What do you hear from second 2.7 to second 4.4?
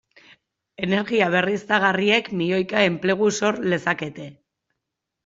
enplegu sor lezakete.